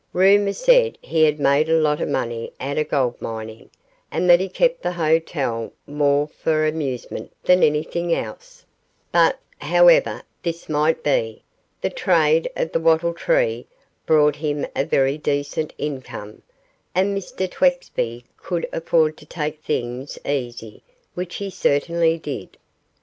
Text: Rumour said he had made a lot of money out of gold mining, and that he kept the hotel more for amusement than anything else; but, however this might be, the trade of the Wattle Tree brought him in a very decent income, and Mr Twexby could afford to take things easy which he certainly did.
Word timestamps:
Rumour 0.13 0.53
said 0.53 0.97
he 0.99 1.25
had 1.25 1.39
made 1.39 1.69
a 1.69 1.79
lot 1.79 2.01
of 2.01 2.09
money 2.09 2.51
out 2.59 2.79
of 2.79 2.89
gold 2.89 3.21
mining, 3.21 3.69
and 4.09 4.27
that 4.31 4.39
he 4.39 4.49
kept 4.49 4.81
the 4.81 4.93
hotel 4.93 5.71
more 5.85 6.25
for 6.27 6.65
amusement 6.65 7.31
than 7.43 7.61
anything 7.61 8.11
else; 8.11 8.65
but, 9.11 9.37
however 9.59 10.23
this 10.41 10.67
might 10.67 11.03
be, 11.03 11.43
the 11.81 11.91
trade 11.91 12.49
of 12.55 12.71
the 12.71 12.79
Wattle 12.79 13.13
Tree 13.13 13.67
brought 14.07 14.37
him 14.37 14.63
in 14.63 14.71
a 14.75 14.85
very 14.85 15.19
decent 15.19 15.71
income, 15.77 16.41
and 16.95 17.15
Mr 17.15 17.47
Twexby 17.47 18.25
could 18.37 18.67
afford 18.73 19.17
to 19.17 19.25
take 19.27 19.61
things 19.61 20.17
easy 20.25 20.81
which 21.13 21.35
he 21.35 21.51
certainly 21.51 22.17
did. 22.17 22.57